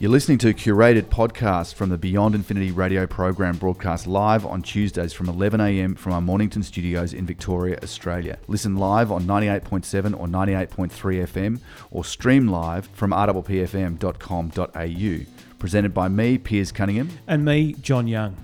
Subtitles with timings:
[0.00, 4.60] You're listening to a curated podcast from the Beyond Infinity radio program broadcast live on
[4.60, 8.36] Tuesdays from 11am from our Mornington studios in Victoria, Australia.
[8.48, 11.60] Listen live on 98.7 or 98.3 FM
[11.92, 13.56] or stream live from rppfm.com.au.
[15.60, 17.10] Presented by me, Piers Cunningham.
[17.28, 18.36] And me, John Young.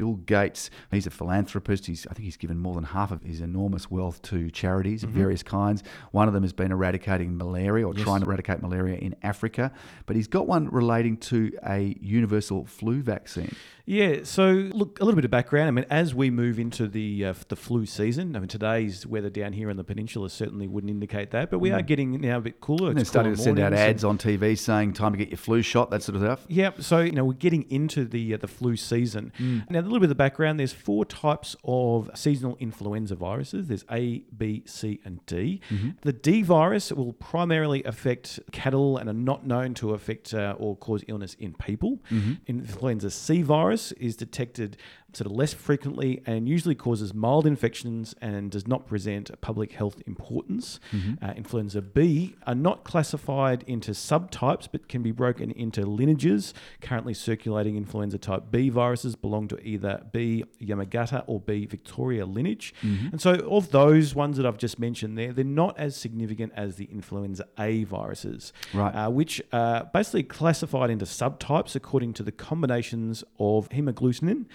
[0.00, 1.84] Bill Gates, he's a philanthropist.
[1.84, 5.10] He's, I think he's given more than half of his enormous wealth to charities of
[5.10, 5.82] various kinds.
[6.12, 8.02] One of them has been eradicating malaria or Yes.
[8.04, 9.72] trying to eradicate malaria in Africa.
[10.06, 13.54] But he's got one relating to a universal flu vaccine.
[13.84, 15.66] Yeah, so look, a little bit of background.
[15.66, 19.30] I mean, as we move into the uh, the flu season, I mean, today's weather
[19.30, 22.40] down here in the peninsula certainly wouldn't indicate that, but we are getting now a
[22.40, 22.90] bit cooler.
[22.90, 25.60] And they're starting to send out ads on TV saying time to get your flu
[25.60, 26.46] shot, that sort of stuff.
[26.48, 26.82] Yep.
[26.82, 29.32] So you know we're getting into the uh, the flu season.
[29.40, 29.68] Mm.
[29.70, 30.58] Now little bit of the background.
[30.58, 33.68] There's four types of seasonal influenza viruses.
[33.68, 35.60] There's A, B, C, and D.
[35.70, 35.90] Mm-hmm.
[36.02, 40.76] The D virus will primarily affect cattle and are not known to affect uh, or
[40.76, 41.98] cause illness in people.
[42.10, 42.34] Mm-hmm.
[42.46, 44.76] Influenza C virus is detected
[45.12, 49.72] sort of less frequently and usually causes mild infections and does not present a public
[49.72, 50.78] health importance.
[50.92, 51.24] Mm-hmm.
[51.24, 56.54] Uh, influenza B are not classified into subtypes but can be broken into lineages.
[56.80, 62.74] Currently circulating influenza type B viruses belong to either B Yamagata or B Victoria lineage.
[62.82, 66.76] And so, of those ones that I've just mentioned there, they're not as significant as
[66.76, 68.94] the influenza A viruses, Right.
[68.94, 74.46] uh, which are basically classified into subtypes according to the combinations of hemagglutinin,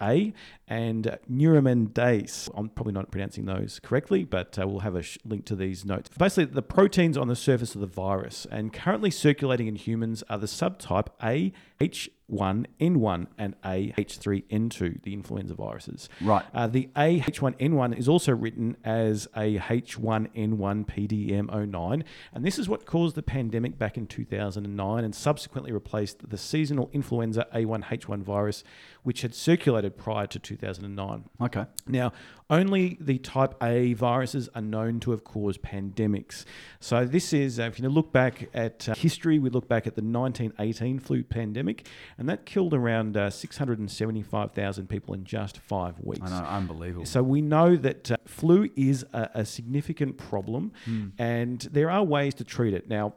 [0.00, 0.32] HA,
[0.68, 2.48] and neuromanidase.
[2.54, 5.84] I'm probably not pronouncing those correctly, but uh, we'll have a sh- link to these
[5.84, 6.10] notes.
[6.16, 10.38] Basically, the proteins on the surface of the virus, and currently circulating in humans are
[10.38, 16.08] the subtype A, H1N1 and AH3N2, the influenza viruses.
[16.20, 16.44] Right.
[16.52, 23.16] Uh, the AH1N1 is also written as a H1N1 PDM09, and this is what caused
[23.16, 28.62] the pandemic back in 2009 and subsequently replaced the seasonal influenza A1H1 virus,
[29.02, 31.24] which had circulated prior to 2009.
[31.40, 31.64] Okay.
[31.86, 32.12] Now,
[32.50, 36.44] only the type A viruses are known to have caused pandemics.
[36.80, 39.94] So, this is, uh, if you look back at uh, history, we look back at
[39.94, 41.86] the 1918 flu pandemic,
[42.18, 46.22] and that killed around uh, 675,000 people in just five weeks.
[46.30, 47.06] I know, unbelievable.
[47.06, 51.08] So we know that uh, flu is a, a significant problem, Hmm.
[51.18, 52.88] and there are ways to treat it.
[52.88, 53.14] Now,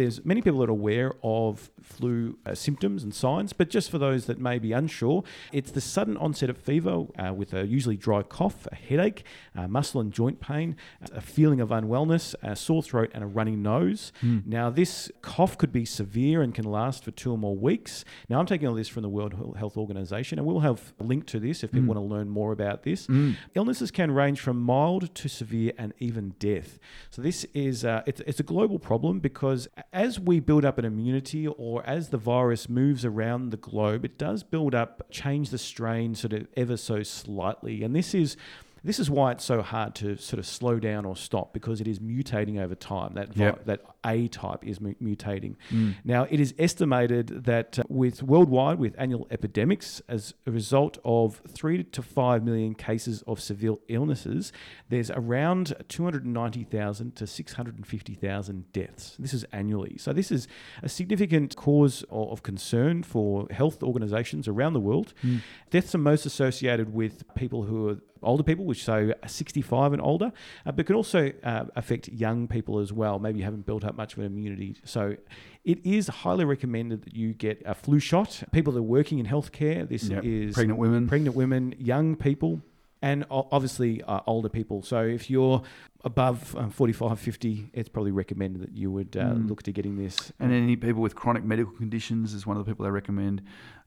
[0.00, 3.98] there's many people that are aware of flu uh, symptoms and signs, but just for
[3.98, 5.22] those that may be unsure,
[5.52, 9.24] it's the sudden onset of fever uh, with a usually dry cough, a headache,
[9.54, 10.74] uh, muscle and joint pain,
[11.12, 14.12] a feeling of unwellness, a sore throat, and a runny nose.
[14.46, 18.04] Now, this cough could be severe and can last for two or more weeks.
[18.30, 21.26] Now, I'm taking all this from the World Health Organization, and we'll have a link
[21.26, 23.06] to this if people want to learn more about this.
[23.54, 26.78] Illnesses can range from mild to severe and even death.
[27.10, 30.84] So this is uh, it's, it's a global problem because as we build up an
[30.84, 35.58] immunity or as the virus moves around the globe, it does build up, change the
[35.58, 38.36] strain sort of ever so slightly, and this is.
[38.82, 41.88] This is why it's so hard to sort of slow down or stop because it
[41.88, 43.14] is mutating over time.
[43.14, 43.64] That vi- Yep.
[43.66, 45.56] that A type is mu- mutating.
[46.04, 51.42] Now, it is estimated that uh, with worldwide, with annual epidemics, as a result of
[51.46, 54.52] three to five million cases of severe illnesses,
[54.88, 59.16] there's around 290,000 to 650,000 deaths.
[59.18, 59.96] This is annually.
[59.98, 60.48] So, this is
[60.82, 65.12] a significant cause of concern for health organizations around the world.
[65.70, 70.32] Deaths are most associated with people who are older people, which so 65 and older,
[70.66, 73.18] uh, but can also uh, affect young people as well.
[73.18, 74.76] Maybe you haven't built up much of an immunity.
[74.84, 75.16] So
[75.64, 78.42] it is highly recommended that you get a flu shot.
[78.52, 80.24] People that are working in healthcare, this Yep.
[80.24, 81.06] is Pregnant women.
[81.08, 82.60] pregnant women, young people,
[83.02, 84.82] and obviously uh, older people.
[84.82, 85.62] So if you're
[86.04, 89.48] above um, 45, 50, it's probably recommended that you would uh, Mm.
[89.48, 90.32] look to getting this.
[90.40, 93.42] And any people with chronic medical conditions is one of the people they recommend.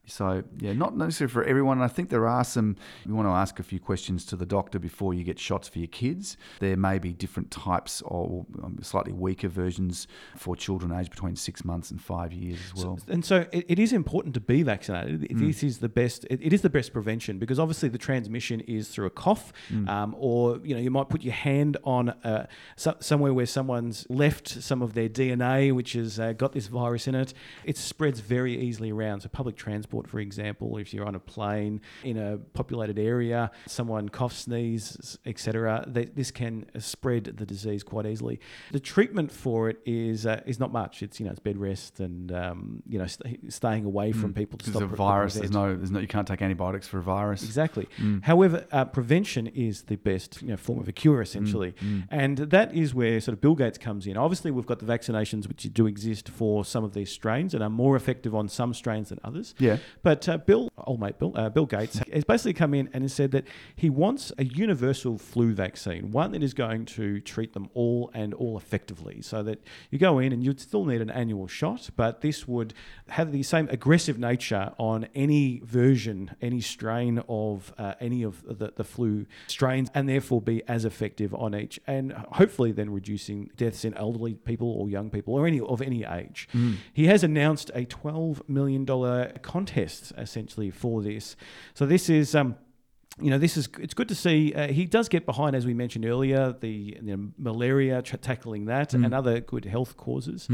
[0.05, 1.81] So, yeah, not necessarily for everyone.
[1.81, 2.75] I think there are some,
[3.05, 5.79] you want to ask a few questions to the doctor before you get shots for
[5.79, 6.35] your kids.
[6.59, 11.63] There may be different types or um, slightly weaker versions for children aged between six
[11.63, 12.99] months and five years as well.
[13.07, 15.25] And so it, it is important to be vaccinated.
[15.39, 16.25] This is the best.
[16.29, 19.53] It, it is the best prevention because obviously the transmission is through a cough,
[19.87, 22.45] um, or you know you might put your hand on uh,
[22.75, 27.07] so, somewhere where someone's left some of their DNA, which has uh, got this virus
[27.07, 27.33] in it.
[27.63, 29.21] It spreads very easily around.
[29.21, 34.09] So public transport, for example, if you're on a plane in a populated area, someone
[34.09, 38.39] coughs, sneezes, etc., this can spread the disease quite easily.
[38.71, 41.03] The treatment for it is uh, is not much.
[41.03, 44.57] It's you know it's bed rest and um, you know st- staying away from people
[44.59, 47.43] to stop a virus, there's no, there's no, you can't take antibiotics for a virus.
[47.43, 47.87] Exactly.
[48.21, 51.73] However, uh, prevention is the best you know, form of a cure, essentially.
[52.09, 54.17] And that is where sort of Bill Gates comes in.
[54.17, 57.69] Obviously, we've got the vaccinations which do exist for some of these strains and are
[57.69, 59.55] more effective on some strains than others.
[59.57, 59.77] Yeah.
[60.01, 63.13] But uh, Bill, old mate Bill, uh, Bill Gates, has basically come in and has
[63.13, 63.45] said that
[63.75, 68.33] he wants a universal flu vaccine, one that is going to treat them all and
[68.33, 72.21] all effectively, so that you go in and you'd still need an annual shot, but
[72.21, 72.73] this would
[73.09, 78.73] have the same aggressive nature on any version, any strain of uh, any of the,
[78.75, 83.83] the flu strains, and therefore be as effective on each, and hopefully then reducing deaths
[83.85, 86.47] in elderly people or young people or any of any age.
[86.93, 91.35] He has announced a twelve million dollar contest essentially for this.
[91.73, 92.35] So this is.
[92.35, 92.55] Um,
[93.21, 94.55] you know, this is it's good to see.
[94.55, 98.65] Uh, he does get behind, as we mentioned earlier, the you know, malaria, tra- tackling
[98.65, 100.47] that, and other good health causes.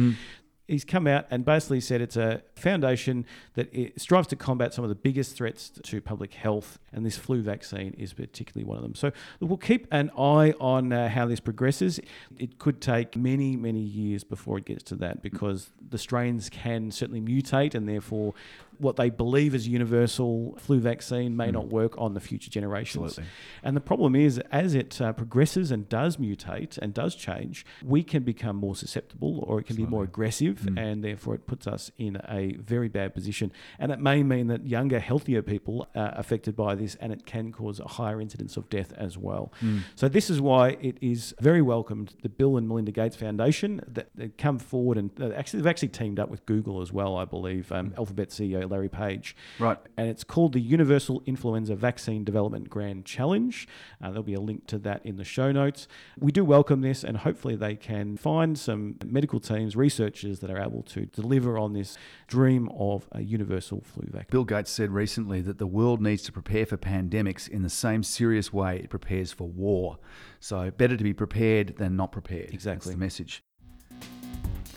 [0.70, 3.26] He's come out and basically said it's a foundation
[3.56, 7.42] that strives to combat some of the biggest threats to public health, and this flu
[7.42, 8.94] vaccine is particularly one of them.
[8.94, 12.00] So we'll keep an eye on uh, how this progresses.
[12.38, 16.92] It could take many, many years before it gets to that because the strains can
[16.92, 18.36] certainly mutate, and therefore
[18.80, 23.12] what they believe is universal flu vaccine may not work on the future generations.
[23.12, 23.32] Absolutely.
[23.64, 28.04] And the problem is, as it uh, progresses and does mutate and does change, we
[28.04, 31.92] can become more susceptible or it can be more aggressive, and therefore it puts us
[31.98, 33.52] in a very bad position.
[33.78, 37.52] And it may mean that younger, healthier people are affected by this, and it can
[37.52, 39.52] cause a higher incidence of death as well.
[39.96, 44.10] So, this is why it is very welcomed the Bill and Melinda Gates Foundation that
[44.16, 47.72] they come forward and actually, they've actually teamed up with Google as well, I believe,
[47.72, 49.78] um, Alphabet CEO Larry Page Right.
[49.98, 53.68] and it's called the Universal Influenza Vaccine Development Grand Challenge.
[54.02, 55.88] Uh, there'll be a link to that in the show notes.
[56.20, 60.62] We do welcome this, and hopefully, they can find some medical teams, researchers that are
[60.62, 64.28] able to deliver on this dream of a universal flu vaccine.
[64.32, 68.04] Bill Gates said recently that the world needs to prepare for pandemics in the same
[68.04, 69.98] serious way it prepares for war.
[70.40, 72.44] So, better to be prepared than not prepared.
[72.46, 72.94] That's Exactly.
[72.94, 73.44] the message.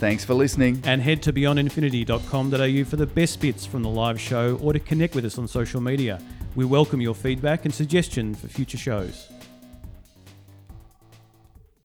[0.02, 0.82] Thanks for listening.
[0.82, 5.14] And head to beyondinfinity.com.au for the best bits from the live show or to connect
[5.14, 6.20] with us on social media.
[6.56, 9.31] We welcome your feedback and suggestions for future shows.